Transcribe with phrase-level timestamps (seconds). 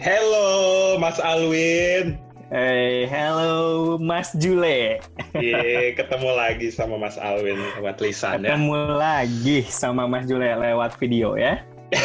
[0.00, 2.16] Hello, Mas Alwin.
[2.48, 4.96] Hey, hello Mas Jule.
[5.36, 8.56] Iya, ketemu lagi sama Mas Alwin lewat lisan ya.
[8.56, 11.60] Ketemu lagi sama Mas Jule lewat video ya.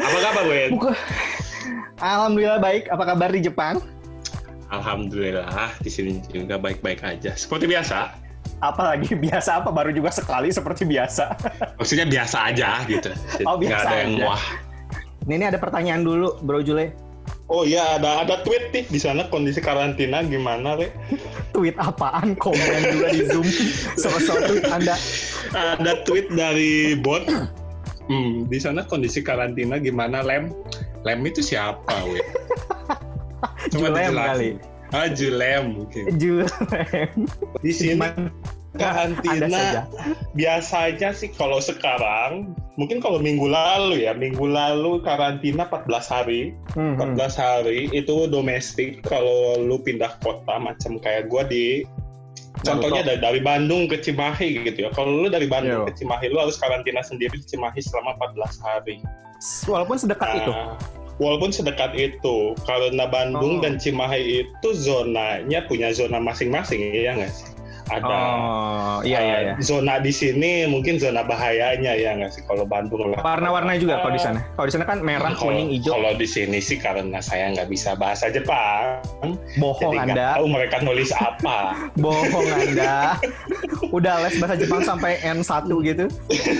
[0.00, 0.72] Apa kabar, Win?
[0.72, 0.96] Buka.
[2.00, 2.88] Alhamdulillah baik.
[2.88, 3.76] Apa kabar di Jepang?
[4.72, 7.36] Alhamdulillah di sini juga baik-baik aja.
[7.36, 8.16] Seperti biasa.
[8.64, 11.36] Apalagi biasa apa baru juga sekali seperti biasa.
[11.76, 13.12] Maksudnya biasa aja gitu.
[13.44, 14.24] Oh, Nggak biasa ada yang aja.
[14.24, 14.44] wah.
[15.26, 16.92] Ini, ini ada pertanyaan dulu, Bro Jule.
[17.50, 20.94] Oh iya, ada ada tweet nih di sana kondisi karantina gimana, Le?
[21.54, 22.38] Tweet apaan?
[22.38, 23.42] Komen juga di Zoom.
[24.02, 24.94] Sosok tweet Anda.
[25.54, 27.26] ada tweet dari bot.
[28.06, 30.54] Hmm, di sana kondisi karantina gimana, Lem?
[31.02, 32.22] Lem itu siapa, Win?
[33.74, 34.14] Coba Julem dijelasin.
[34.14, 34.50] kali.
[34.90, 36.04] Ah, Julem mungkin.
[36.18, 37.10] Julem.
[37.62, 37.98] Di sini
[38.78, 39.86] karantina
[40.38, 46.96] biasanya sih kalau sekarang mungkin kalau minggu lalu ya minggu lalu karantina 14 hari Hmm,
[46.96, 47.20] hmm.
[47.20, 51.84] 14 hari itu domestik kalau lu pindah kota macam kayak gua di
[52.64, 55.88] contohnya dari, dari Bandung ke Cimahi gitu ya kalau lu dari Bandung Yo.
[55.92, 58.96] ke Cimahi lu harus karantina sendiri di Cimahi selama 14 hari
[59.64, 60.52] Walaupun sedekat itu.
[60.52, 60.76] Nah,
[61.16, 63.62] walaupun sedekat itu karena Bandung Oh.
[63.64, 67.48] dan Cimahi itu zonanya punya zona masing-masing ya nggak sih
[67.90, 69.54] ada Oh, iya iya iya.
[69.58, 73.18] Uh, zona di sini mungkin zona bahayanya ya nggak sih kalau Bandung lah.
[73.20, 74.40] Warna-warna juga kalau di sana.
[74.54, 75.98] Kalau di sana kan merah, Kalau- kuning, hijau.
[75.98, 79.02] Kalau di sini sih karena saya nggak bisa bahasa Jepang,
[79.58, 80.26] Bohong jadi Anda.
[80.38, 81.74] tahu mereka nulis apa.
[82.02, 83.18] Bohong Anda.
[83.90, 86.06] Udah les bahasa Jepang sampai N1 gitu.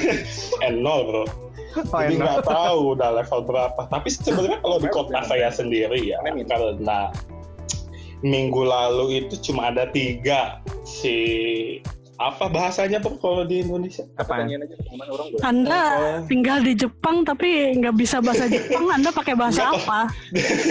[0.74, 1.24] N0 bro.
[1.70, 2.22] Oh, Jadi N0.
[2.26, 3.80] nggak tahu udah level berapa.
[3.86, 7.06] Tapi sebenarnya kalau di kota saya sendiri ya, karena
[8.20, 11.16] minggu lalu itu cuma ada tiga si
[12.20, 14.04] apa bahasanya bro kalau di Indonesia?
[14.20, 14.44] Apaan?
[15.40, 16.20] Anda Oh.
[16.28, 20.04] tinggal di Jepang tapi nggak bisa bahasa Jepang, Anda pakai bahasa apa?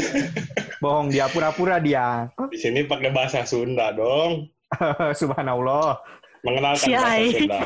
[0.84, 2.30] Bohong dia pura-pura dia.
[2.54, 4.46] Di sini pakai bahasa Sunda dong.
[5.20, 5.98] Subhanallah.
[6.40, 7.34] mengenalkan Si bahasa Ai.
[7.34, 7.60] Sunda.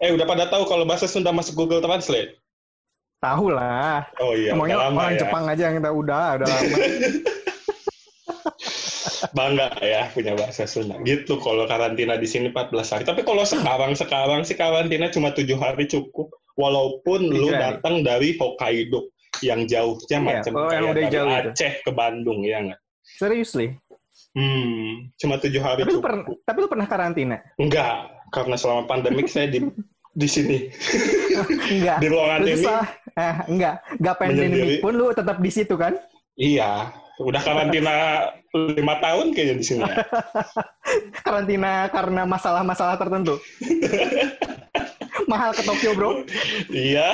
[0.00, 2.40] eh udah pada tahu kalau bahasa Sunda masuk Google Translate?
[3.20, 4.08] Tahu lah.
[4.18, 4.72] Oh iya, lama
[5.04, 5.20] orang ya.
[5.20, 6.76] Jepang aja yang tahu udah, udah lama.
[9.30, 10.96] Bangga ya punya bahasa Sunda.
[11.00, 13.04] Gitu kalau karantina di sini 14 hari.
[13.04, 16.28] Tapi kalau sekarang sekarang sih karantina cuma tujuh hari cukup.
[16.54, 17.62] Walaupun lu Tujuh hari.
[17.78, 21.48] datang dari Hokkaido yang jauhnya Iya, macam oh, yang kayak udah dari jauh itu.
[21.48, 22.80] Aceh ke Bandung ya nggak?
[23.04, 23.68] Seriously.
[24.34, 26.04] Hmm, cuma tujuh hari Tapi lu cukup.
[26.04, 27.36] pernah tapi lu pernah karantina?
[27.56, 27.94] Enggak,
[28.28, 29.62] karena selama pandemik saya di
[30.10, 30.66] di sini
[31.72, 31.98] Enggak.
[32.02, 32.64] di ruangan Lu ini.
[33.14, 33.74] Eh, enggak.
[33.94, 34.76] Enggak Menyendiri.
[34.78, 35.94] pun lu tetap di situ kan?
[36.34, 37.94] Iya, udah karantina
[38.74, 39.82] lima tahun kayaknya di sini.
[39.84, 39.96] Ya.
[41.24, 43.36] Karantina karena masalah-masalah tertentu.
[45.30, 46.24] Mahal ke Tokyo, Bro.
[46.72, 47.12] iya,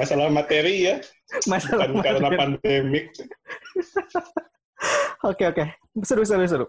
[0.00, 0.96] masalah materi ya,
[1.44, 2.38] Masalah bukan karena mahal.
[2.40, 3.12] pandemik.
[5.24, 5.64] Oke, oke.
[6.04, 6.66] Seru, seru, seru.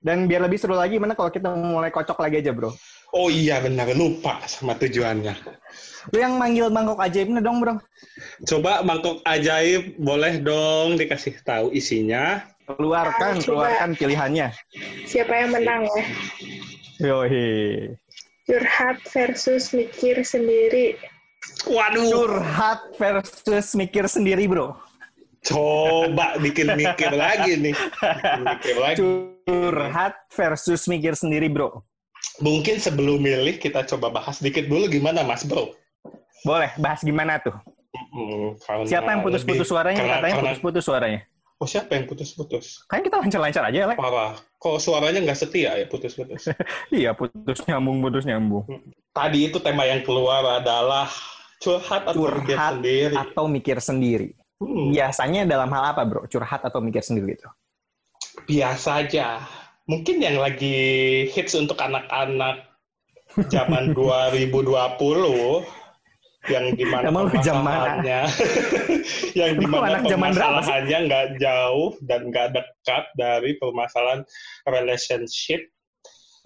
[0.00, 2.72] Dan biar lebih seru lagi, mana kalau kita mulai kocok lagi aja, bro.
[3.12, 5.36] Oh iya benar, lupa sama tujuannya.
[6.10, 7.76] Lu yang manggil mangkok ajaibnya dong, bro.
[8.48, 12.42] Coba mangkok ajaib, boleh dong dikasih tahu isinya.
[12.76, 13.44] Keluarkan, coba.
[13.66, 14.48] keluarkan pilihannya.
[15.02, 16.02] Siapa yang menang ya?
[17.00, 17.48] Yoi.
[18.44, 20.98] Curhat versus mikir sendiri.
[21.66, 24.76] Waduh, Curhat versus mikir sendiri, bro.
[25.40, 27.72] coba bikin mikir lagi nih.
[27.72, 28.98] Bikin mikir lagi.
[29.48, 31.80] Curhat versus mikir sendiri, bro.
[32.38, 35.72] Mungkin sebelum milih kita coba bahas dikit dulu gimana Mas Bro?
[36.44, 37.56] Boleh, bahas gimana tuh?
[38.12, 39.96] Hmm, Siapa yang putus-putus suaranya?
[39.98, 41.20] karena- Katanya putus-putus suaranya.
[41.60, 42.88] Oh siapa yang putus-putus?
[42.88, 43.94] Kan kita lancar-lancar aja, Le.
[43.94, 44.32] Parah.
[44.56, 46.48] Kok suaranya nggak setia ya putus-putus?
[46.88, 48.64] Iya, putus nyambung, putus nyambung.
[49.12, 51.12] Tadi itu tema yang keluar adalah
[51.60, 53.14] curhat atau mikir Curhat sendiri.
[53.14, 54.28] atau mikir sendiri.
[54.56, 56.24] Hmm, Biasanya dalam hal apa, bro?
[56.24, 57.48] Curhat atau mikir sendiri gitu?
[58.40, 59.44] biasa aja.
[59.84, 60.72] Mungkin yang lagi
[61.28, 62.64] hits untuk anak-anak
[63.52, 64.48] zaman 2020
[66.48, 66.64] yang
[67.04, 68.00] Emang jam mana?
[68.00, 68.20] permasalahannya
[69.40, 70.40] yang Emang anak zaman berapa sih?
[70.40, 74.20] permasalahannya nggak jauh dan nggak dekat dari permasalahan
[74.64, 75.60] relationship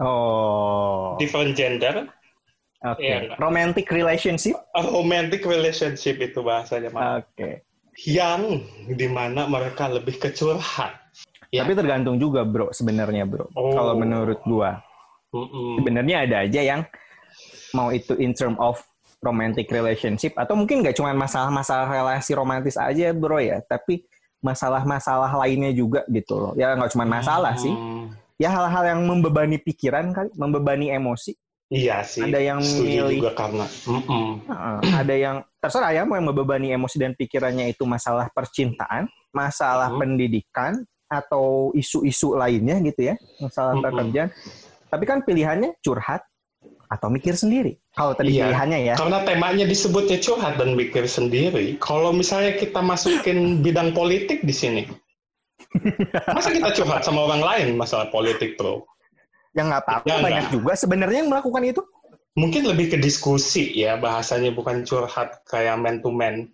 [0.02, 2.10] Oh, different gender
[2.82, 2.98] oke.
[2.98, 3.38] Iya, enggak.
[3.38, 4.58] Romantic relationship?
[4.74, 6.90] a romantic relationship itu bahasanya.
[7.22, 7.62] Oke.
[7.94, 8.58] yang
[8.90, 10.98] di mana mereka lebih kecurhat
[11.54, 11.62] Ya.
[11.62, 13.46] Tapi tergantung juga, bro, sebenarnya, bro.
[13.54, 13.70] Oh.
[13.70, 14.82] Kalau menurut gua,
[15.30, 15.78] Mm-mm.
[15.78, 16.80] sebenarnya ada aja yang
[17.70, 18.82] mau itu in term of
[19.24, 24.04] romantic relationship atau mungkin nggak cuma masalah-masalah relasi romantis aja, bro ya, tapi
[24.44, 26.52] masalah-masalah lainnya juga gitu loh.
[26.54, 27.72] Ya nggak cuma masalah sih.
[27.72, 28.12] Hmm.
[28.36, 31.32] Ya hal-hal yang membebani pikiran kali, membebani emosi.
[31.72, 32.28] Iya sih.
[32.28, 33.18] Ada yang Setuju milih.
[33.24, 33.64] juga karena.
[33.64, 39.88] Heeh, ada yang terserah ya mau yang membebani emosi dan pikirannya itu masalah percintaan, masalah
[39.88, 39.98] Hmm.
[40.04, 44.28] pendidikan atau isu-isu lainnya gitu ya, masalah pekerjaan.
[44.92, 46.20] Tapi kan pilihannya curhat
[46.86, 47.80] atau mikir sendiri.
[47.94, 48.50] Kalau tadi Iya.
[48.50, 48.94] pilihannya ya.
[48.98, 51.78] Karena temanya disebutnya curhat dan mikir sendiri.
[51.78, 54.82] Kalau misalnya kita masukin bidang politik di sini,
[56.34, 58.82] masa kita curhat sama orang lain masalah politik, bro?
[59.54, 61.82] Yang nggak apa-apa Ya, banyak juga sebenarnya yang melakukan itu.
[62.34, 66.50] Mungkin lebih ke diskusi ya bahasanya bukan curhat kayak man to man.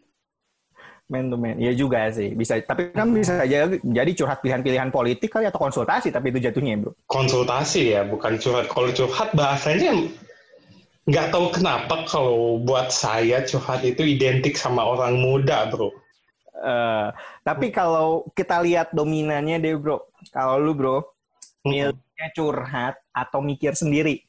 [1.09, 1.57] Man to man.
[1.57, 2.37] Iya juga sih.
[2.37, 2.61] Bisa.
[2.61, 6.93] Tapi kan bisa aja jadi curhat pilihan-pilihan politik kali atau konsultasi tapi itu jatuhnya, Bro.
[7.09, 8.69] Konsultasi ya, bukan curhat.
[8.69, 9.97] Kalau curhat bahasanya
[11.08, 15.88] nggak tahu kenapa kalau buat saya curhat itu identik sama orang muda, bro.
[16.61, 17.08] Eh,
[17.41, 20.12] tapi kalau kita lihat dominannya deh, Bro.
[20.29, 20.97] Kalau lu, Bro,
[21.64, 24.20] milihnya curhat atau mikir sendiri.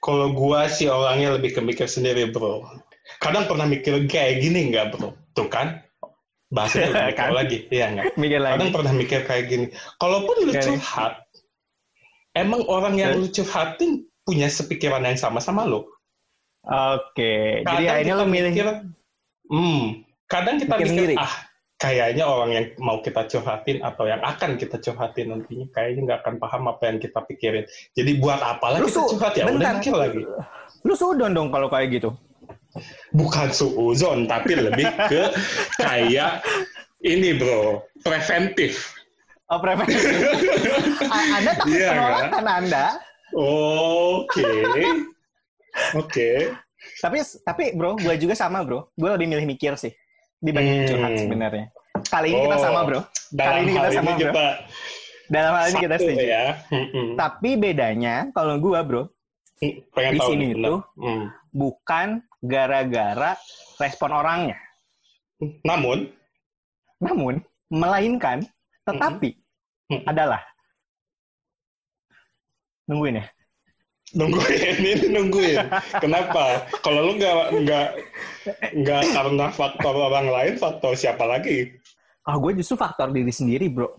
[0.00, 2.64] Kalau gua sih orangnya lebih ke mikir sendiri, bro.
[3.20, 5.12] Kadang pernah mikir kayak gini nggak, bro?
[5.36, 5.80] Tuh kan?
[6.52, 7.32] Lebih mikir Kan?
[7.32, 8.16] lagi, iya nggak?
[8.16, 8.52] Mikir lagi.
[8.56, 9.66] Kadang pernah mikir kayak gini.
[10.00, 11.12] Kalaupun lu curhat,
[12.36, 15.84] emang orang yang lu curhatin punya sepikiran yang sama sama lu?
[16.64, 17.60] Oke.
[17.60, 18.66] Jadi Kadang akhirnya lu milih mikir,
[19.46, 19.82] hmm,
[20.24, 21.14] kadang kita Mikir mikir, sendiri.
[21.20, 21.34] ah,
[21.76, 26.34] kayaknya orang yang mau kita curhatin atau yang akan kita curhatin nantinya kayaknya nggak akan
[26.38, 27.64] paham apa yang kita pikirin.
[27.92, 29.44] Jadi buat apalah Lu kita su- curhat ya?
[29.44, 29.76] Udah bentar.
[29.76, 30.22] mikir lagi.
[30.80, 32.10] lu sudon dong kalau kayak gitu.
[33.12, 35.30] Bukan suuzon, tapi lebih ke
[35.78, 36.44] kayak
[37.00, 38.92] ini bro, preventif.
[39.46, 40.00] Oh, preferensi.
[41.12, 42.84] A- anda takut Iya, penolakan Anda.
[43.34, 44.46] Oke,
[45.92, 46.30] oke.
[46.96, 48.88] Tapi tapi bro, gue juga sama bro.
[48.94, 49.90] Gue lebih milih mikir sih
[50.38, 50.88] dibanding Hmm.
[50.88, 51.66] curhat sebenarnya.
[52.04, 53.00] Kali ini kita Oh, sama bro.
[53.28, 54.30] Dalam ini kita sama, ini bro.
[54.30, 54.46] kita
[55.24, 56.20] Dalam hal ini kita setuju.
[56.22, 56.44] ya.
[56.68, 57.06] Mm-mm.
[57.16, 59.02] Tapi bedanya kalau gue bro,
[59.90, 60.74] Pengen di tahu sini itu.
[61.00, 61.32] Hmm.
[61.48, 62.08] bukan
[62.38, 63.32] gara-gara
[63.78, 64.58] respon orangnya,
[65.64, 66.10] Namun,
[66.98, 68.44] namun melainkan
[68.84, 69.32] tetapi
[69.88, 70.04] Mm-mm.
[70.04, 70.44] adalah
[72.88, 73.26] nungguin ya.
[74.14, 75.58] nungguin ini nungguin.
[75.98, 76.68] Kenapa?
[76.84, 77.34] Kalau lu nggak
[77.66, 77.88] nggak
[78.84, 81.72] nggak karena faktor orang lain, faktor siapa lagi?
[82.24, 83.90] Ah, gue justru faktor diri sendiri bro.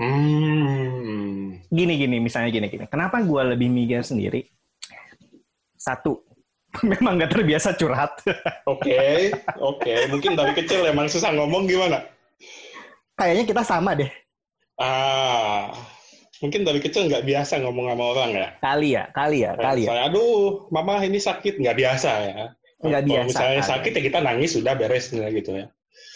[0.00, 1.62] Hmm.
[1.68, 2.84] Gini gini, misalnya gini gini.
[2.88, 4.48] Kenapa gue lebih mikir sendiri?
[5.76, 6.24] Satu,
[6.90, 8.18] memang gak terbiasa curhat.
[8.72, 9.30] Oke,
[9.60, 9.92] oke.
[10.08, 12.00] Mungkin dari kecil emang susah ngomong gimana?
[13.18, 14.08] Kayaknya kita sama deh.
[14.80, 15.68] Ah,
[16.42, 18.48] mungkin dari kecil nggak biasa ngomong sama orang ya.
[18.58, 19.94] Kali ya, kali ya, kali ya.
[19.94, 22.46] Saya, aduh, mama ini sakit nggak biasa ya.
[22.82, 23.70] Nggak biasa, misalnya kan.
[23.78, 25.66] sakit ya kita nangis sudah beres gitu ya.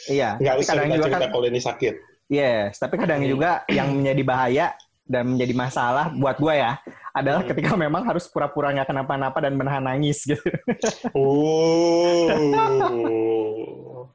[0.07, 1.95] Iya, Nggak usah kita juga cerita kan, kalau ini sakit.
[2.27, 3.31] yes, tapi kadang Hmm.
[3.31, 4.67] juga yang menjadi bahaya
[5.03, 6.83] dan menjadi masalah buat gue ya
[7.13, 7.51] adalah Hmm.
[7.55, 10.43] ketika memang harus pura-pura nggak kenapa-napa dan menahan nangis gitu.
[11.15, 12.27] Oh.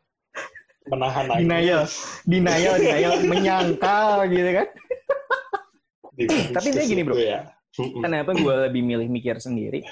[0.92, 1.48] Menahan nangis.
[1.48, 1.84] Denial,
[2.26, 4.68] denial, denial, menyangkal gitu kan.
[6.28, 7.16] Di- Tapi di dia gini, bro.
[7.16, 7.48] Ya.
[7.72, 9.88] Kenapa gue lebih milih mikir sendiri?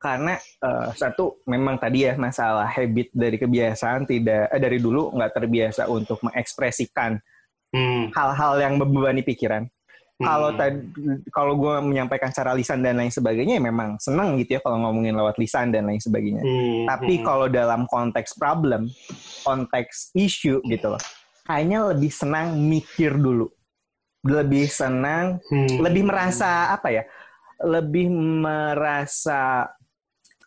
[0.00, 5.32] Karena eh, satu memang tadi ya masalah habit dari kebiasaan tidak eh, dari dulu nggak
[5.36, 7.20] terbiasa untuk mengekspresikan
[7.70, 8.10] Hmm.
[8.10, 9.62] hal-hal yang membebani pikiran.
[10.18, 10.58] Kalau Hmm.
[10.58, 10.78] tadi
[11.30, 15.14] kalau gue menyampaikan secara lisan dan lain sebagainya ya memang senang gitu ya kalau ngomongin
[15.14, 16.42] lewat lisan dan lain sebagainya.
[16.42, 17.24] Hmm, Tapi hmm.
[17.24, 18.90] kalau dalam konteks problem,
[19.40, 21.02] konteks isu gitu loh,
[21.44, 23.48] kayaknya lebih senang mikir dulu.
[24.20, 25.80] Lebih senang, Hmm.
[25.80, 27.04] lebih merasa apa ya?
[27.60, 29.68] Lebih merasa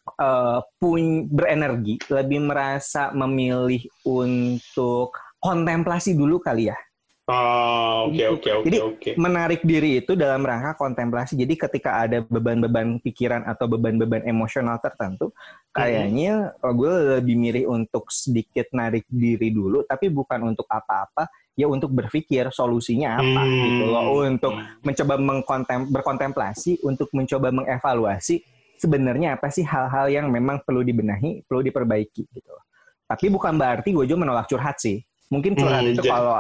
[0.04, 6.78] eh, pun berenergi, lebih merasa memilih untuk kontemplasi dulu kali ya.
[7.24, 9.10] Ah, oke oke oke Jadi, oke.
[9.16, 11.40] menarik diri itu dalam rangka kontemplasi.
[11.40, 15.32] Jadi ketika ada beban-beban pikiran atau beban-beban emosional tertentu,
[15.72, 21.70] kayaknya oh, gue lebih milih untuk sedikit narik diri dulu, tapi bukan untuk apa-apa, ya
[21.70, 23.62] untuk berpikir solusinya apa Hmm.
[23.62, 28.42] gitu loh, untuk mencoba mengkontem berkontemplasi, untuk mencoba mengevaluasi
[28.78, 32.50] sebenarnya apa sih hal-hal yang memang perlu dibenahi, perlu diperbaiki gitu.
[32.50, 32.66] loh.
[33.06, 34.98] Tapi bukan berarti gue juga menolak curhat sih.
[35.30, 36.38] Mungkin curhat Hmm, itu jadi- kalau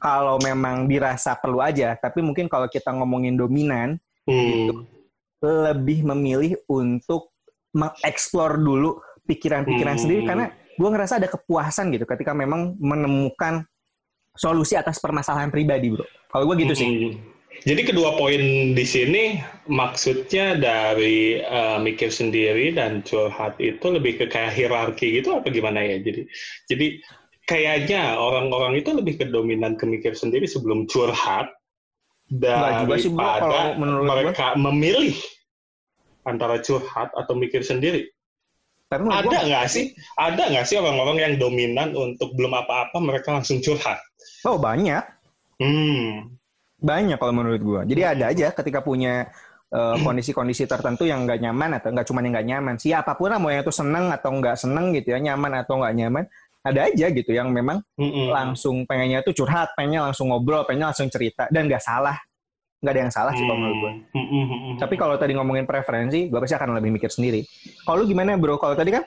[0.00, 4.84] kalau memang dirasa perlu aja, tapi mungkin kalau kita ngomongin dominan, Hmm.
[5.40, 7.32] lebih memilih untuk
[7.72, 10.02] mengeksplor dulu pikiran-pikiran Hmm.
[10.02, 10.46] sendiri karena
[10.76, 13.64] gue ngerasa ada kepuasan gitu ketika memang menemukan
[14.40, 16.08] solusi atas permasalahan pribadi, bro.
[16.32, 16.88] Kalau gue gitu sih.
[16.88, 17.14] Hmm.
[17.60, 19.36] Jadi kedua poin di sini
[19.68, 25.84] maksudnya dari eh, mikir sendiri dan curhat itu lebih ke kayak hierarki gitu apa gimana
[25.84, 26.00] ya?
[26.00, 26.24] Jadi
[26.72, 26.86] jadi
[27.44, 31.52] kayaknya orang-orang itu lebih ke dominan ke mikir sendiri sebelum curhat
[32.30, 34.12] Enggak juga sih, bro, daripada kalau menurut gua.
[34.14, 35.16] mereka memilih
[36.22, 38.06] antara curhat atau mikir sendiri?
[38.86, 39.84] Karena Ada nggak sih?
[40.14, 43.98] Ada nggak sih orang-orang yang dominan untuk belum apa-apa mereka langsung curhat?
[44.46, 45.04] Oh banyak,
[45.60, 46.32] Hmm.
[46.80, 47.80] banyak kalau menurut gua.
[47.84, 49.28] Jadi ada aja ketika punya
[49.68, 52.74] eh, kondisi-kondisi tertentu yang nggak nyaman atau nggak cuma yang nggak nyaman.
[52.80, 55.94] Siapa pun lah mau yang itu seneng atau nggak seneng gitu ya, nyaman atau nggak
[56.00, 56.24] nyaman,
[56.60, 58.32] ada aja gitu yang memang Mm-mm.
[58.32, 62.16] langsung pengennya tuh curhat, pengennya langsung ngobrol, pengennya langsung cerita dan nggak salah,
[62.80, 63.92] nggak ada yang salah sih kalau menurut gua.
[63.92, 67.44] Hmm, mm, mm, mm, Tapi kalau tadi ngomongin preferensi, gue pasti akan lebih mikir sendiri.
[67.84, 68.56] Kalau lu gimana bro?
[68.56, 69.04] Kalau tadi kan,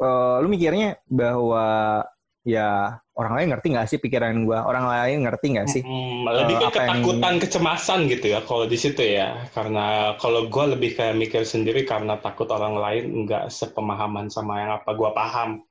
[0.00, 2.04] eh, lu mikirnya bahwa
[2.44, 4.58] ya orang lain ngerti nggak sih pikiran gue?
[4.60, 5.82] Orang lain ngerti nggak sih?
[5.82, 9.48] Mm, lebih ke apa yang- ketakutan, kecemasan gitu ya kalau di situ ya.
[9.56, 14.70] Karena kalau gue lebih kayak mikir sendiri karena takut orang lain nggak sepemahaman sama yang
[14.76, 15.64] apa gue paham.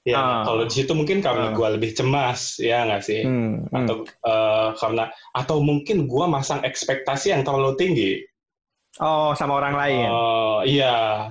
[0.00, 0.42] Ya, Ah.
[0.48, 1.54] kalau di situ mungkin karena Ah.
[1.54, 3.20] gue lebih cemas, ya nggak sih?
[3.22, 3.76] Hmm, hmm.
[3.76, 8.12] Atau eh, karena atau mungkin gue masang ekspektasi yang terlalu tinggi.
[8.98, 10.08] Oh, sama orang lain.
[10.10, 11.30] Oh iya,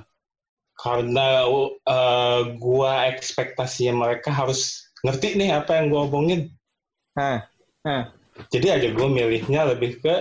[0.79, 6.51] karena uh, gua ekspektasinya mereka harus ngerti nih apa yang gua omongin.
[7.15, 7.47] Hah,
[7.85, 8.03] hah.
[8.51, 10.15] Jadi aja gua milihnya lebih ke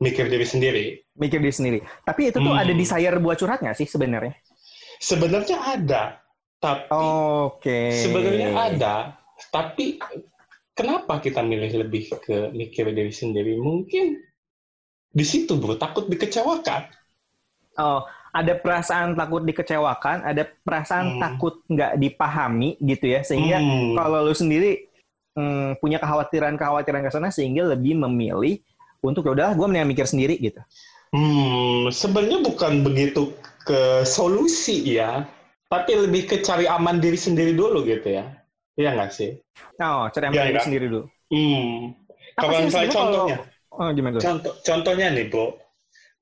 [0.00, 0.84] mikir diri sendiri.
[1.14, 1.78] Mikir diri sendiri.
[2.02, 2.62] Tapi itu tuh Hmm.
[2.62, 4.34] ada desire buat curhat nggak sih sebenarnya?
[5.02, 6.02] Sebenarnya ada,
[6.62, 6.86] tapi
[7.50, 7.90] Oke.
[7.90, 8.94] sebenarnya ada,
[9.50, 9.98] tapi
[10.72, 13.58] kenapa kita milih lebih ke mikir diri sendiri?
[13.58, 14.18] Mungkin
[15.12, 16.88] di situ bro takut dikecewakan.
[17.76, 21.20] Oh, ada perasaan takut dikecewakan, ada perasaan Hmm.
[21.20, 23.92] takut nggak dipahami gitu ya, sehingga Hmm.
[23.94, 24.88] kalau lu sendiri
[25.32, 28.60] hmm, punya kekhawatiran-kekhawatiran ke sana sehingga lebih memilih
[29.00, 30.60] untuk ya udahlah gue mending mikir sendiri gitu.
[31.08, 33.32] Hmm, sebenarnya bukan begitu
[33.64, 35.24] ke solusi ya,
[35.68, 38.28] tapi lebih ke cari aman diri sendiri dulu gitu ya.
[38.76, 39.40] Iya nggak sih?
[39.80, 40.66] Oh, cari aman Iya, diri enggak?
[40.68, 41.04] sendiri dulu.
[41.32, 41.76] Hmm.
[42.32, 43.38] Kalau misalnya sebenarnya kalau- contohnya,
[43.72, 44.22] Oh, gimana tuh?
[44.24, 45.46] contoh, contohnya nih bro,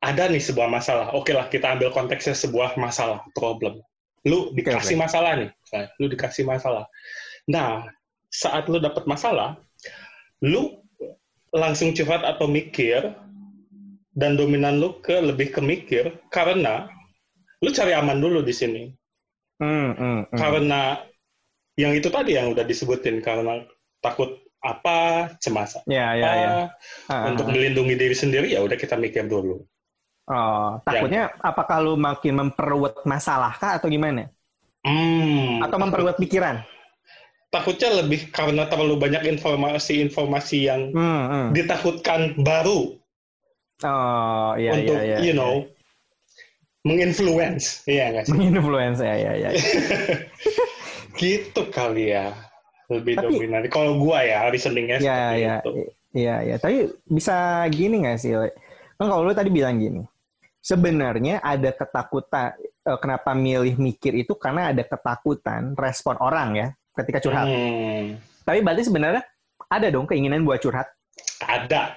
[0.01, 1.13] ada nih sebuah masalah.
[1.13, 3.85] Oke lah, kita ambil konteksnya sebuah masalah, problem.
[4.25, 5.51] Lu dikasih masalah nih,
[6.01, 6.89] lu dikasih masalah.
[7.49, 7.89] Nah,
[8.33, 9.61] saat lu dapat masalah,
[10.45, 10.81] lu
[11.53, 13.13] langsung curhat atau mikir,
[14.17, 16.89] dan dominan lu ke lebih ke mikir, karena
[17.61, 18.85] lu cari aman dulu di sini.
[19.61, 20.39] Hmm, hmm, hmm.
[20.41, 21.01] Karena
[21.77, 23.65] yang itu tadi yang udah disebutin, karena
[24.01, 26.51] takut apa, cemas apa, Ya, ya, ya.
[27.09, 29.65] Ah, untuk ah, melindungi diri sendiri ya udah kita mikir dulu.
[30.25, 34.29] Oh, takutnya apakah lu makin memperluat masalah kah atau gimana?
[34.81, 36.61] Hmm, Atau memperluat pikiran?
[37.51, 41.47] takutnya lebih karena terlalu banyak informasi-informasi yang Hmm, hmm.
[41.51, 42.95] ditakutkan baru
[43.83, 45.19] Oh, iya, untuk iya, iya.
[45.19, 45.67] you know
[46.87, 48.33] menginfluence, iya nggak sih?
[48.39, 49.51] Menginfluence, ya, ya, ya.
[51.21, 52.33] gitu kali ya
[52.87, 53.63] lebih Tapi- dominan.
[53.67, 55.55] Kalau gua ya reasoningnya Iya, seperti iya.
[55.59, 55.71] itu.
[56.11, 56.57] Iya, iya.
[56.59, 57.37] Tapi bisa
[57.71, 58.51] gini nggak sih, Le?
[59.01, 60.05] Kan kalau lu tadi bilang gini,
[60.61, 66.69] sebenarnya ada ketakutan, eh, kenapa milih mikir itu karena ada ketakutan respon orang ya
[67.01, 67.49] ketika curhat.
[67.49, 69.25] Hmm, Tapi berarti sebenarnya
[69.73, 70.85] ada dong keinginan buat curhat.
[71.41, 71.97] ada,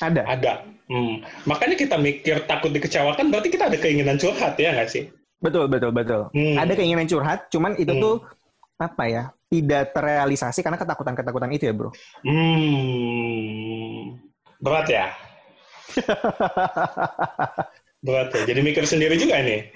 [0.00, 0.24] Ada.
[0.24, 0.52] ada.
[0.88, 1.20] Hmm.
[1.44, 5.12] Makanya kita mikir takut dikecewakan, berarti kita ada keinginan curhat ya nggak sih?
[5.36, 6.32] Betul, betul, betul.
[6.32, 6.56] Hmm.
[6.56, 8.00] Ada keinginan curhat, cuman itu Hmm.
[8.00, 8.14] tuh
[8.80, 9.22] apa ya?
[9.52, 11.92] Tidak terrealisasi karena ketakutan-ketakutan itu ya, Bro.
[12.24, 14.16] Hmm,
[14.56, 15.06] berat ya.
[18.02, 18.42] berat ya.
[18.50, 19.70] Jadi mikir sendiri juga nih.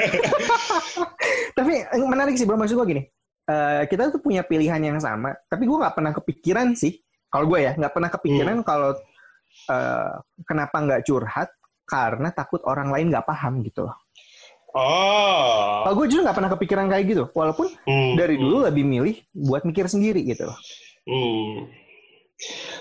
[1.58, 2.56] Tapi menarik sih, Bro.
[2.56, 3.02] Maksud gue gini.
[3.44, 7.02] eh, kita tuh punya pilihan yang sama, tapi gue nggak pernah kepikiran sih.
[7.26, 8.94] Kalau gue ya, nggak pernah kepikiran kalau
[9.66, 10.12] eh,
[10.46, 11.50] kenapa nggak curhat
[11.82, 13.96] karena takut orang lain nggak paham gitu loh.
[14.70, 15.82] Oh.
[15.82, 17.24] Kalau gue justru nggak pernah kepikiran kayak gitu.
[17.34, 20.58] Walaupun Hmm, dari dulu lebih milih buat mikir sendiri gitu loh.
[21.10, 21.66] Hmm.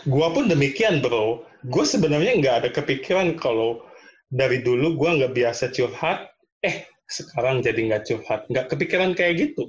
[0.07, 1.43] Gua pun demikian, bro.
[1.67, 3.83] Gue sebenarnya nggak ada kepikiran kalau
[4.31, 6.31] dari dulu gua nggak biasa curhat,
[6.63, 8.47] eh sekarang jadi nggak curhat.
[8.47, 9.67] Nggak kepikiran kayak gitu.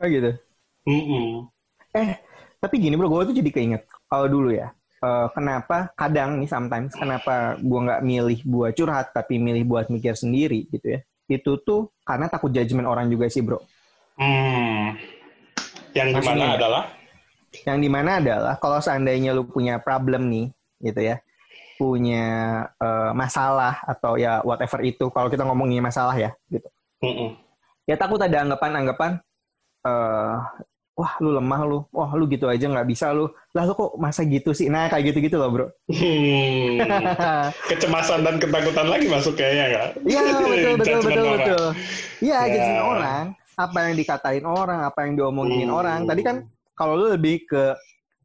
[0.00, 0.32] Oh gitu.
[0.88, 1.46] Mm-mm.
[2.62, 4.72] Tapi gini bro, gue tuh jadi keinget kalau dulu ya.
[5.02, 10.14] eh, kenapa kadang nih sometimes kenapa gue nggak milih buat curhat tapi milih buat mikir
[10.14, 11.00] sendiri gitu ya?
[11.26, 13.58] Itu tuh karena takut judgement orang juga sih bro.
[14.14, 14.94] Hmm.
[15.92, 16.54] Yang Maksudnya di mana ya?
[16.56, 16.84] adalah,
[17.62, 20.46] Yang di mana adalah kalau seandainya lu punya problem nih
[20.80, 21.16] gitu ya,
[21.76, 22.26] punya
[22.76, 25.08] eh, masalah atau ya whatever itu.
[25.08, 26.68] Kalau kita ngomongin masalah ya gitu.
[27.02, 27.36] Mm-mm.
[27.84, 29.20] Ya takut ada anggapan-anggapan.
[29.82, 30.36] eh
[30.92, 33.24] Wah lu lemah lu, wah lu gitu aja nggak bisa lu,
[33.56, 34.68] lah lu kok masa gitu sih?
[34.68, 35.66] Nah kayak gitu-gitu loh bro.
[35.88, 36.84] Hmm.
[37.72, 39.88] Kecemasan dan ketakutan lagi masuk kayaknya nggak?
[40.04, 41.32] Iya betul betul betul orang.
[41.40, 41.64] betul.
[42.20, 42.52] Iya Ya.
[42.52, 43.24] jadi orang
[43.56, 45.78] apa yang dikatain orang, apa yang diomongin Hmm.
[45.80, 46.00] orang.
[46.04, 46.36] Tadi kan
[46.72, 47.72] kalau lu lebih ke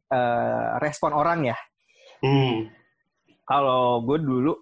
[0.08, 1.56] eh, respon orang ya.
[2.20, 2.66] Hmm.
[3.42, 4.52] Kalau gue dulu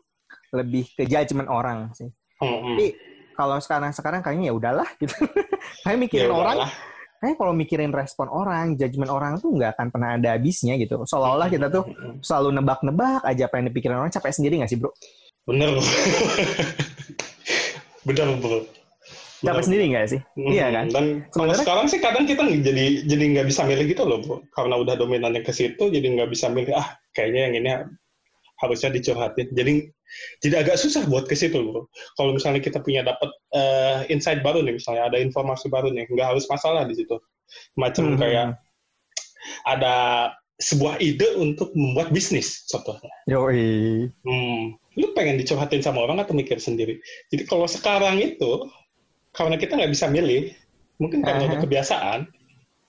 [0.54, 2.06] lebih ke judgement orang sih.
[2.38, 2.76] Mm-mm.
[2.76, 2.86] Tapi
[3.34, 5.12] kalau sekarang sekarang kayaknya ya udahlah gitu.
[5.84, 6.72] Kayak mikirin Ya orang, udahlah.
[7.16, 11.02] kayak kalau mikirin respon orang, judgement orang tuh nggak akan pernah ada habisnya gitu.
[11.02, 12.20] Seolah-olah kita tuh Mm-mm.
[12.22, 14.92] selalu nebak-nebak aja apa yang dipikirin orang, capek sendiri nggak sih bro?
[15.48, 15.74] Bener.
[18.06, 18.58] Bener, bro.
[19.36, 19.64] Capek Bener.
[19.68, 20.20] sendiri nggak sih?
[20.34, 20.86] Hmm, Iya kan?
[20.88, 24.36] Dan kalau sekarang sih kadang kita jadi jadi nggak bisa milih gitu loh, bro.
[24.50, 26.72] Karena udah dominannya ke situ, jadi nggak bisa milih.
[26.72, 27.70] Ah, kayaknya yang ini
[28.56, 29.52] harusnya dicurhatin.
[29.52, 29.92] Jadi
[30.40, 31.84] jadi agak susah buat ke situ, bro.
[32.16, 36.28] Kalau misalnya kita punya dapat eh, insight baru nih, misalnya ada informasi baru nih, nggak
[36.32, 37.20] harus masalah di situ.
[37.76, 38.18] Macam Hmm.
[38.18, 38.46] kayak
[39.68, 39.94] ada
[40.56, 43.12] sebuah ide untuk membuat bisnis, contohnya.
[43.28, 44.08] Yoi.
[44.24, 44.62] Hmm,
[44.96, 46.96] lu pengen dicurhatin sama orang atau mikir sendiri?
[47.28, 48.64] Jadi kalau sekarang itu,
[49.36, 50.50] karena kita nggak bisa milih,
[50.96, 51.48] mungkin karena Aha.
[51.52, 52.20] udah kebiasaan,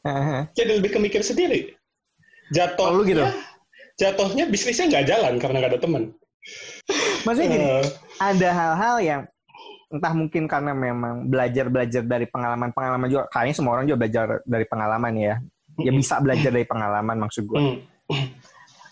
[0.08, 0.40] Haha.
[0.56, 1.76] jadi lebih ke mikir sendiri.
[2.56, 3.28] Kalau lu gitu?
[4.00, 6.04] Jatuhnya, bisnisnya nggak jalan karena nggak ada teman.
[7.28, 7.86] Maksudnya gini, Eh,
[8.24, 9.22] ada hal-hal yang
[9.92, 13.24] entah mungkin karena memang belajar-belajar dari pengalaman-pengalaman juga.
[13.32, 15.36] Kayaknya semua orang juga belajar dari pengalaman ya.
[15.78, 17.60] Ya bisa belajar dari pengalaman maksud gue.
[17.60, 17.78] hmm,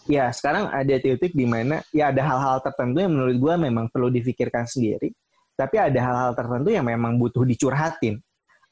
[0.06, 4.14] Ya sekarang ada titik di mana ya ada hal-hal tertentu yang menurut gue memang perlu
[4.14, 5.16] difikirkan sendiri.
[5.56, 8.20] Tapi ada hal-hal tertentu yang memang butuh dicurhatin.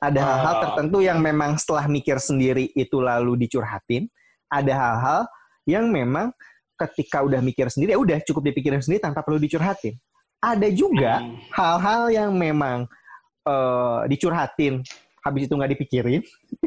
[0.04, 0.26] Ada Ah.
[0.28, 4.12] hal-hal tertentu yang memang setelah mikir sendiri itu lalu dicurhatin.
[4.52, 5.22] Ada hal-hal
[5.64, 6.36] yang memang
[6.76, 9.96] ketika udah mikir sendiri ya udah cukup dipikirin sendiri tanpa perlu dicurhatin.
[10.44, 11.56] Ada juga hmm.
[11.56, 12.84] hal-hal yang memang
[13.48, 14.84] eh, dicurhatin
[15.24, 16.22] habis itu nggak dipikirin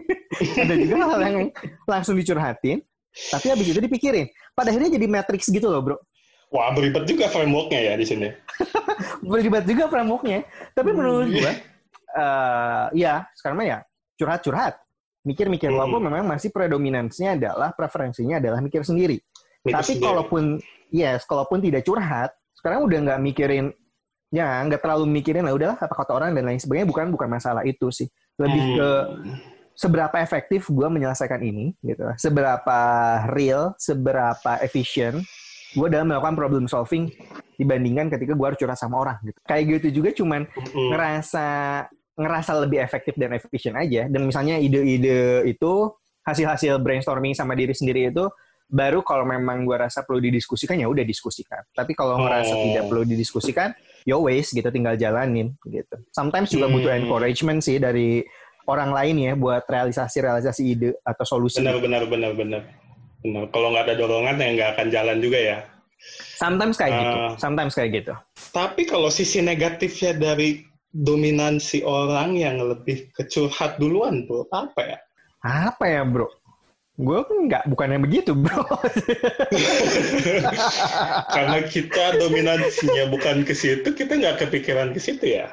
[0.64, 1.37] ada juga hal yang
[1.85, 2.80] langsung dicurhatin
[3.12, 5.96] tapi habis itu dipikirin pada akhirnya jadi matrix gitu loh bro
[6.46, 8.28] Wah, beribet juga frameworknya ya di sini.
[9.30, 10.98] berlibat juga frameworknya tapi Hmm.
[10.98, 11.52] menurut gua
[12.16, 13.78] eh ya sekarang mah ya
[14.16, 14.74] curhat-curhat
[15.22, 15.76] mikir-mikir Hmm.
[15.76, 19.18] walaupun memang masih predominansinya adalah preferensinya adalah mikir sendiri
[19.66, 20.06] Mikir tapi sendiri.
[20.06, 20.42] kalaupun
[20.88, 23.66] yes kalaupun tidak curhat sekarang udah nggak mikirin
[24.30, 27.62] ya nggak terlalu mikirin lah udahlah apa kata orang dan lain sebagainya bukan bukan masalah
[27.66, 28.06] itu sih
[28.38, 28.76] lebih Hmm.
[28.78, 28.88] ke
[29.76, 32.78] seberapa efektif gue menyelesaikan ini gitu seberapa
[33.28, 35.20] real seberapa efisien
[35.76, 37.12] gue dalam melakukan problem solving
[37.54, 40.88] dibandingkan ketika gue harus curhat sama orang gitu kayak gitu juga cuman Hmm.
[40.92, 41.46] ngerasa
[42.16, 45.92] ngerasa lebih efektif dan efisien aja dan misalnya ide-ide itu
[46.24, 48.24] hasil-hasil brainstorming sama diri sendiri itu
[48.66, 52.62] baru kalau memang gue rasa perlu didiskusikan ya udah diskusikan tapi kalau ngerasa Oh.
[52.66, 53.70] tidak perlu didiskusikan
[54.02, 57.04] yo waste gitu tinggal jalanin gitu sometimes juga butuh Hmm.
[57.04, 58.24] encouragement sih dari
[58.66, 62.62] orang lain ya buat realisasi realisasi ide atau solusi Benar, benar, benar, benar.
[63.20, 63.48] Benar.
[63.48, 65.59] Kalau nggak ada dorongan ya nggak akan jalan juga ya.
[66.37, 67.33] sometimes kayak gitu Ah.
[67.40, 68.12] sometimes kayak gitu
[68.52, 70.61] Tapi kalau sisi negatifnya dari
[70.92, 74.98] dominansi orang yang lebih kecurhat duluan, bro, apa ya?
[75.40, 76.29] apa ya bro
[76.96, 78.64] gue nggak bukan yang begitu bro
[81.35, 85.52] Karena kita dominansinya bukan ke situ, kita nggak kepikiran ke situ ya.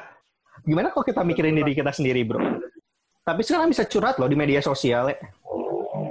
[0.64, 2.40] Gimana kalau kita mikirin diri kita sendiri, bro?
[3.20, 5.18] Tapi sekarang bisa curhat loh di media sosial ya.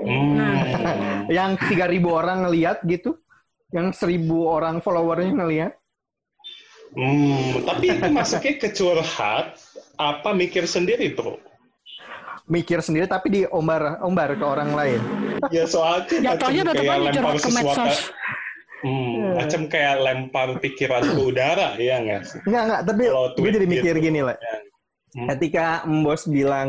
[0.04, 1.26] Hmm.
[1.28, 3.18] Yang 3000 orang ngeliat gitu.
[3.72, 5.74] Yang 1000 orang followernya ngeliat.
[6.94, 9.58] Hmm, tapi itu masuknya ke curhat,
[9.98, 11.42] apa mikir sendiri, bro?
[12.46, 15.02] Mikir sendiri tapi diombar-ombar ke orang lain.
[15.50, 17.58] Ya soalnya Jatuhnya macam tetap kayak aja lempar ke sesuatu.
[17.58, 17.98] medsos.
[18.84, 19.30] Hmm, Iya.
[19.40, 22.40] macam kayak lempar pikiran ke udara, ya nggak sih?
[22.44, 22.82] Enggak, enggak.
[22.84, 24.06] Tapi Kalau gue tweet jadi mikir gitu.
[24.06, 24.38] gini lah.
[25.16, 25.28] Hmm.
[25.32, 26.68] Ketika Mbos bilang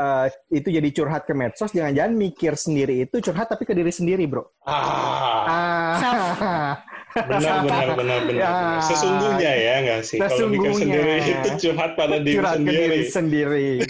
[0.00, 4.24] eh, itu jadi curhat ke medsos, jangan-jangan mikir sendiri itu curhat tapi ke diri sendiri,
[4.24, 4.48] bro.
[4.64, 6.72] Ah, Ah.
[7.10, 8.38] benar, benar, benar, benar.
[8.38, 8.48] Ya.
[8.48, 8.80] benar.
[8.82, 10.18] Sesungguhnya ya nggak sih?
[10.18, 12.80] Kalau mikir sendiri itu curhat pada diri curhat ke sendiri.
[12.80, 13.68] diri sendiri.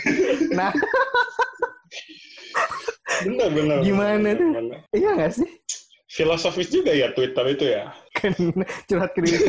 [0.50, 0.74] Nah,
[3.20, 3.76] Benar, benar.
[3.84, 4.50] Gimana benar, tuh?
[4.56, 4.78] benar.
[4.90, 5.48] iya nggak sih?
[6.10, 7.92] Filosofis juga ya Twitter itu ya.
[8.20, 8.32] Kan
[8.84, 9.48] curhat ke diri.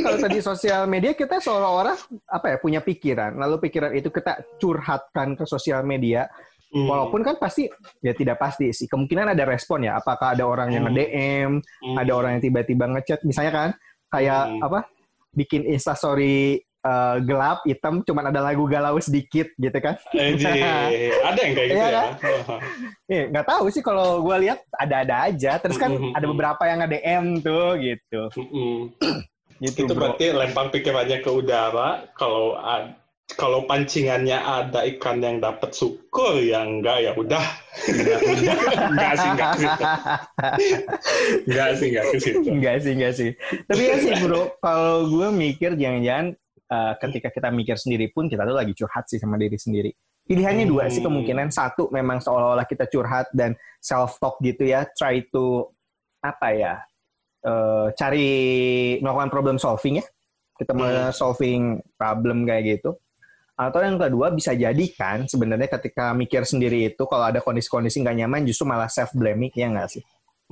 [0.00, 1.98] Kalau tadi sosial media kita seolah-olah
[2.30, 6.30] apa ya punya pikiran, lalu pikiran itu kita curhatkan ke sosial media.
[6.72, 6.88] Hmm.
[6.88, 7.68] Walaupun kan pasti
[8.00, 8.88] ya tidak pasti sih.
[8.88, 10.00] Kemungkinan ada respon ya.
[10.00, 10.96] Apakah ada orang yang Hmm.
[10.96, 11.96] nge-DM, Hmm.
[12.00, 13.70] ada orang yang tiba-tiba ngechat, misalnya kan
[14.08, 14.64] kayak Hmm.
[14.64, 14.80] apa?
[15.36, 19.94] Bikin instastory eh, gelap, hitam, cuman ada lagu galau sedikit gitu kan.
[21.22, 21.94] Ada yang kayak gitu Iya ya.
[21.94, 22.10] kan?
[23.06, 25.56] Eh, nggak tahu sih kalau gue lihat ada-ada aja.
[25.56, 26.10] Terus kan Hmm.
[26.12, 28.22] ada beberapa yang nge-DM tuh gitu.
[28.36, 28.78] Mm-mm.
[29.62, 30.10] Gitu, Itu bro.
[30.10, 32.10] berarti lempar pikirannya ke udara.
[32.18, 32.58] Kalau
[33.32, 37.46] kalau pancingannya ada ikan yang dapat syukur, ya enggak ya udah.
[38.90, 39.82] enggak sih, enggak situ.
[41.46, 42.38] Enggak sih, enggak situ.
[42.50, 43.30] Enggak sih, enggak sih.
[43.70, 46.34] Tapi ya sih bro, kalau gue mikir jangan-jangan
[46.72, 49.92] eh, ketika kita mikir sendiri pun kita tuh lagi curhat sih sama diri sendiri.
[50.24, 51.12] Pilihannya dua sih Hmm.
[51.12, 51.52] kemungkinan.
[51.52, 54.88] Satu memang seolah-olah kita curhat dan self-talk gitu ya.
[54.96, 55.68] Try to,
[56.24, 56.74] apa ya,
[57.44, 58.28] eh, cari
[59.04, 60.06] melakukan problem solving ya.
[60.52, 62.94] kita mau solving problem kayak gitu.
[63.58, 68.16] Atau yang kedua bisa jadi kan sebenarnya ketika mikir sendiri itu kalau ada kondisi-kondisi nggak
[68.22, 70.02] nyaman justru malah self blaming ya nggak sih?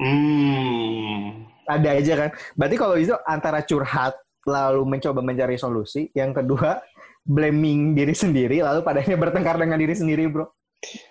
[0.01, 1.47] Hmm.
[1.69, 2.31] Ada aja kan.
[2.59, 6.81] Berarti kalau itu antara curhat lalu mencoba mencari solusi, yang kedua
[7.24, 10.48] blaming diri sendiri lalu pada akhirnya bertengkar dengan diri sendiri, Bro.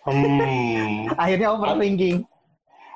[0.05, 1.05] Hmm.
[1.21, 2.25] Akhirnya overthinking.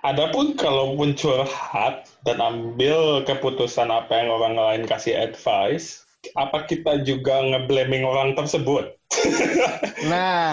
[0.04, 6.04] Adapun kalau pun curhat dan ambil keputusan apa yang orang lain kasih advice,
[6.36, 8.92] apa kita juga ngeblaming orang tersebut?
[10.04, 10.52] Nah,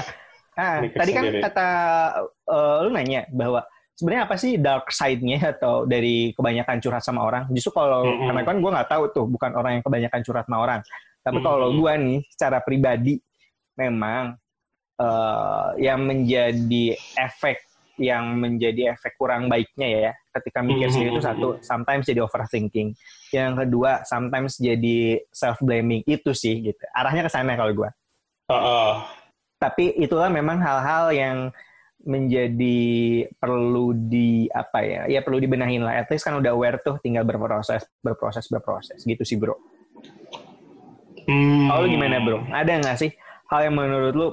[0.54, 1.42] ah, Mikir tadi kan sendiri.
[1.42, 1.68] kata
[2.46, 3.66] eh, lu nanya bahwa
[4.00, 7.44] sebenarnya apa sih dark side-nya atau dari kebanyakan curhat sama orang?
[7.52, 8.32] Justru kalau Mm-mm.
[8.32, 10.80] karena kan gue nggak tahu tuh, bukan orang yang kebanyakan curhat sama orang.
[11.20, 11.44] Tapi Mm-mm.
[11.52, 13.20] kalau gue nih, secara pribadi,
[13.76, 14.40] memang
[14.96, 17.60] eh, yang menjadi efek
[18.00, 20.94] yang menjadi efek kurang baiknya ya ketika mikir Mm-mm.
[20.96, 22.96] sendiri itu satu sometimes jadi overthinking
[23.28, 27.90] yang kedua sometimes jadi self blaming itu sih gitu arahnya ke sana kalau gue
[28.48, 28.92] Heeh.
[29.60, 31.36] tapi itulah memang hal-hal yang
[32.00, 32.78] menjadi
[33.36, 36.00] perlu di apa ya ya perlu dibenahin lah.
[36.00, 39.04] At least kan udah aware tuh tinggal berproses berproses berproses.
[39.04, 39.56] Gitu sih bro.
[41.28, 41.68] Hmm.
[41.68, 42.42] kalau gimana bro?
[42.48, 43.10] Ada nggak sih
[43.52, 44.28] hal yang menurut lu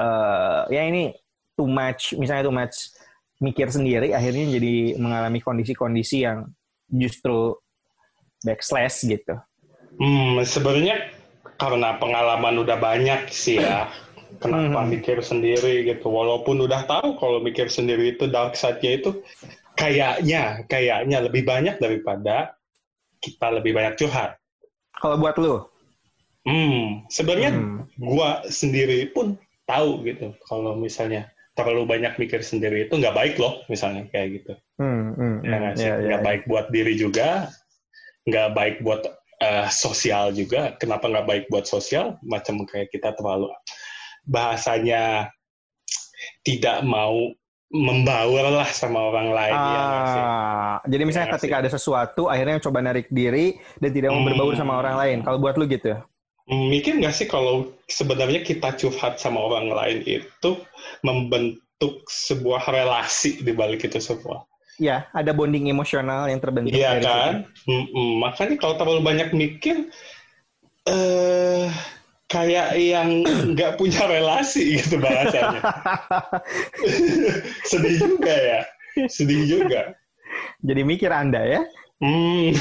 [0.00, 1.12] eh ya ini
[1.58, 2.92] too much misalnya too much
[3.40, 6.48] mikir sendiri akhirnya jadi mengalami kondisi-kondisi yang
[6.88, 7.56] justru
[8.44, 9.36] backslash gitu?
[10.00, 11.12] Hmm, sebenarnya
[11.60, 13.88] karena pengalaman udah banyak sih ya.
[14.38, 14.88] Kenapa Hmm.
[14.94, 16.06] mikir sendiri gitu.
[16.06, 19.10] Walaupun udah tahu kalau mikir sendiri itu dark side-nya itu
[19.74, 22.54] kayaknya, kayaknya lebih banyak daripada
[23.18, 24.38] kita lebih banyak curhat.
[25.00, 25.64] kalau buat lu
[26.44, 27.88] Hmm, sebenarnya Hmm.
[27.96, 33.60] gua sendiri pun tahu gitu kalau misalnya terlalu banyak mikir sendiri itu nggak baik loh
[33.68, 34.52] misalnya kayak gitu.
[34.76, 35.88] Hmm, hmm, Ya hmm, nggak sih?
[35.88, 36.26] ya, ya, Nggak ya.
[36.28, 37.28] baik buat diri juga,
[38.28, 39.02] nggak baik buat
[39.40, 40.76] eh, sosial juga.
[40.76, 42.20] Kenapa nggak baik buat sosial?
[42.20, 43.48] Macam kayak kita terlalu
[44.24, 45.30] bahasanya
[46.44, 47.32] tidak mau
[47.70, 49.54] membaur lah sama orang lain.
[49.54, 49.82] ya?
[49.86, 54.28] Ah, jadi misalnya Iya ketika ada sesuatu akhirnya coba narik diri dan tidak mau Hmm.
[54.34, 55.18] berbaur sama orang lain.
[55.22, 55.94] Kalau buat lu gitu?
[56.50, 60.50] Hmm, Mikir nggak sih kalau sebenarnya kita curhat sama orang lain itu
[61.06, 64.42] membentuk sebuah relasi di balik itu semua.
[64.74, 67.46] Ya, ada bonding emosional yang terbentuk Iya kan?
[67.70, 68.18] Mm-mm.
[68.18, 69.92] Makanya kalau terlalu banyak mikir,
[70.90, 71.68] eh
[72.30, 75.60] kayak yang nggak punya relasi gitu bahasanya.
[77.70, 78.60] Sedih juga ya.
[79.10, 79.98] Sedih juga.
[80.62, 81.60] Jadi mikir Anda ya.
[82.00, 82.56] Hmm.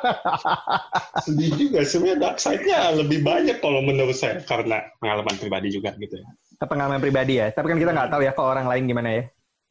[1.26, 1.84] Sedih juga.
[1.84, 4.40] Sebenarnya dark side-nya lebih banyak kalau menurut saya.
[4.46, 6.28] Karena pengalaman pribadi juga gitu ya.
[6.62, 7.50] Pengalaman pribadi ya.
[7.52, 9.22] Tapi kan kita nggak tahu ya kalau orang lain gimana ya.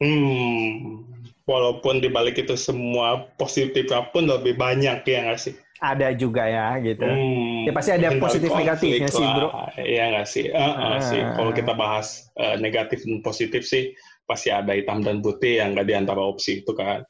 [0.04, 1.02] Hmm.
[1.46, 5.54] Walaupun di balik itu semua positifnya pun lebih banyak ya nggak sih?
[5.76, 7.04] Ada juga ya gitu.
[7.04, 9.48] Hmm, Ya, pasti ada hindari positif negatifnya sih, bro.
[9.76, 10.44] Iya nggak sih?
[10.46, 11.00] Eh, eh, Ah.
[11.00, 11.20] sih.
[11.20, 13.92] Kalau kita bahas eh, negatif dan positif sih,
[14.24, 17.04] pasti ada hitam dan putih yang nggak di antara opsi itu kan.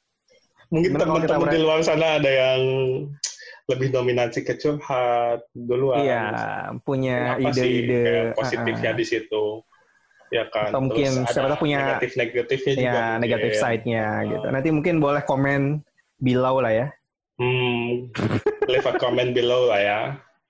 [0.66, 2.60] Mungkin teman-teman di luar sana ada yang
[3.66, 6.02] lebih dominasi ke curhat duluan.
[6.02, 6.22] Iya,
[6.80, 8.02] punya ide-ide.
[8.02, 9.44] kayak positifnya ah, di situ?
[10.26, 10.74] Ya kan.
[10.74, 12.82] Atau mungkin Terus siapa ada tahu punya- negatif-negatifnya juga.
[12.82, 13.20] ya mungkin.
[13.22, 14.26] negatif side-nya Ah.
[14.26, 14.46] gitu.
[14.50, 15.60] Nanti mungkin boleh komen
[16.18, 16.86] below lah ya.
[17.36, 18.08] Hmm,
[18.66, 20.00] leave a comment below lah ya.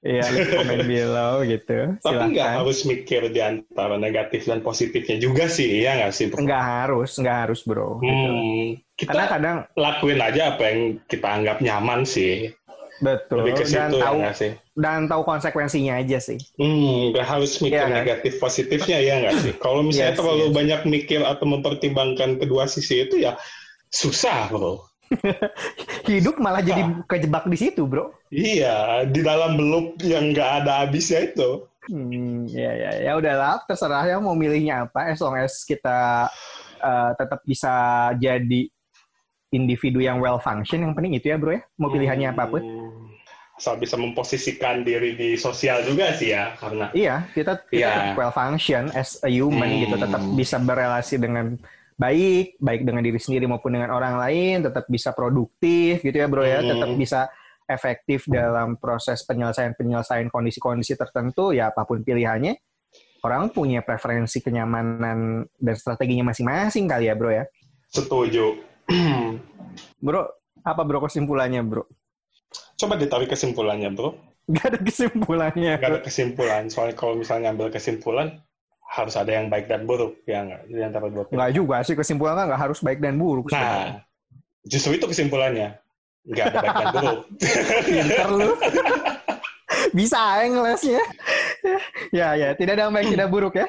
[0.06, 1.78] Iya, leave komen below gitu.
[1.98, 6.24] Tapi nggak harus mikir di antara negatif dan positifnya juga sih, ya nggak sih?
[6.30, 6.46] bro?
[6.46, 7.98] Nggak harus, nggak harus bro.
[7.98, 8.12] Gitu.
[8.30, 12.52] Hmm, kita Karena kadang lakuin aja apa yang kita anggap nyaman sih.
[12.96, 14.52] betul Lebih ke dan situ ya tahu nggak sih?
[14.72, 16.40] dan tahu konsekuensinya aja sih.
[16.56, 17.92] Hmm, nggak harus mikir Iya, kan?
[17.92, 19.52] negatif positifnya ya nggak sih?
[19.60, 20.54] Kalau misalnya Yes, terlalu yes.
[20.56, 23.36] banyak mikir atau mempertimbangkan kedua sisi itu ya
[23.92, 24.80] susah bro.
[26.10, 28.10] Hidup malah jadi kejebak di situ, bro.
[28.30, 31.66] Iya, di dalam loop yang nggak ada habisnya itu.
[31.86, 36.26] Hmm, ya ya ya udahlah, terserah ya mau milihnya apa, as long as kita
[36.82, 37.70] uh, tetap bisa
[38.18, 38.66] jadi
[39.54, 41.62] individu yang well function, yang penting itu ya, bro ya.
[41.78, 42.62] Mau pilihannya apa pun.
[42.62, 43.06] Hmm,
[43.56, 47.88] Asal bisa memposisikan diri di sosial juga sih ya, karena Iya, kita, kita Iya.
[47.88, 49.80] tetap well function as a human Hmm.
[49.80, 51.56] gitu, tetap bisa berelasi dengan
[51.96, 56.44] baik, baik dengan diri sendiri maupun dengan orang lain, tetap bisa produktif gitu ya bro
[56.44, 56.70] ya, Hmm.
[56.76, 57.20] tetap bisa
[57.66, 62.54] efektif dalam proses penyelesaian-penyelesaian kondisi-kondisi tertentu, ya apa pun pilihannya,
[63.26, 67.44] orang punya preferensi kenyamanan dan strateginya masing-masing kali ya bro ya.
[67.90, 68.60] setuju.
[69.98, 70.22] Bro,
[70.62, 71.84] apa bro kesimpulannya bro?
[72.76, 74.14] Coba ditarik kesimpulannya bro.
[74.46, 75.74] Gak ada kesimpulannya.
[75.80, 76.70] nggak ada kesimpulan.
[76.70, 78.45] Soalnya kalau misalnya ambil kesimpulan,
[78.86, 80.22] harus ada yang baik dan buruk.
[80.24, 80.60] Ya nggak?
[80.70, 81.24] Di antara dua.
[81.28, 83.50] Nggak juga sih, kesimpulannya nggak harus baik dan buruk.
[83.50, 83.74] sebenarnya.
[83.74, 83.92] Nah,
[84.66, 85.68] justru itu kesimpulannya.
[86.26, 87.18] Nggak ada baik dan buruk.
[87.86, 88.50] Pinter lu.
[89.94, 91.02] Bisa ya ngelesnya.
[92.14, 92.48] ya, ya.
[92.54, 93.66] Tidak ada yang baik, tidak buruk ya.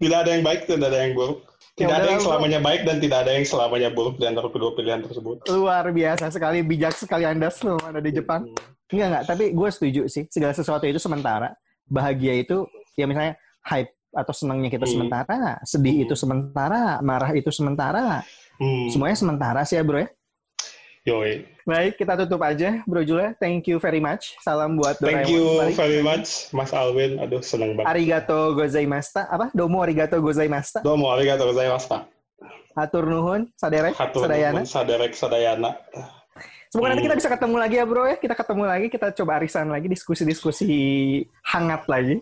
[0.00, 1.38] Tidak ada yang baik, tidak ada yang buruk.
[1.74, 4.46] Ya Tidak ada udahlah, yang selamanya baik dan tidak ada yang selamanya buruk di antara
[4.46, 5.42] kedua pilihan tersebut.
[5.50, 8.46] Luar biasa sekali, bijak sekali Anda semua ada di Jepang.
[8.94, 9.24] Enggak, enggak.
[9.26, 10.22] Tapi gue setuju sih.
[10.30, 11.50] Segala sesuatu itu sementara.
[11.90, 12.62] Bahagia itu,
[12.94, 13.34] ya misalnya
[13.66, 14.94] hype atau senangnya kita Hmm.
[14.94, 15.58] sementara.
[15.62, 16.98] Sedih itu sementara.
[17.00, 18.22] Marah itu sementara.
[18.56, 18.86] Hmm.
[18.88, 20.08] Semuanya sementara sih ya bro ya.
[21.04, 21.44] Yoi.
[21.68, 23.36] Baik, kita tutup aja Bro Jule.
[23.36, 24.40] Thank you very much.
[24.40, 25.32] Salam buat Thank Doraemon.
[25.32, 25.76] you Balik.
[25.76, 27.20] very much, Mas Alwin.
[27.20, 27.92] Aduh, seneng banget.
[27.92, 29.28] Arigato gozaimashita.
[29.28, 29.52] Apa?
[29.52, 30.80] Domo arigato gozaimashita.
[30.80, 32.08] Domo, arigatou gozaimashita.
[32.72, 34.60] Hatur nuhun, saderek, Hatur sadayana.
[34.60, 35.70] nuhun, saderek, sadayana.
[36.72, 37.08] Semoga nanti Hmm.
[37.12, 38.16] kita bisa ketemu lagi ya bro ya.
[38.16, 40.66] Kita ketemu lagi, kita coba arisan lagi, diskusi-diskusi
[41.46, 42.18] hangat lagi.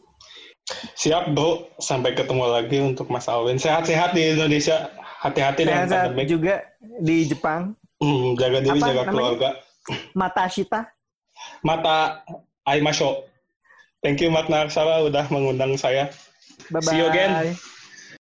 [0.97, 1.67] Siap, bro.
[1.83, 3.59] Sampai ketemu lagi untuk Mas Alwin.
[3.59, 4.91] Sehat-sehat di Indonesia.
[5.23, 6.27] Hati-hati dengan pandemik.
[6.27, 6.67] juga
[6.99, 7.79] di Jepang.
[8.03, 9.13] Hmm, jaga diri, Apa jaga namanya?
[9.15, 9.49] keluarga.
[10.19, 10.81] Mata Shita.
[11.63, 12.27] Mata
[12.67, 13.23] Aimasho.
[14.03, 16.11] Thank you, Mat Narsara, udah mengundang saya.
[16.75, 16.91] Bye-bye.
[16.91, 17.55] See you again.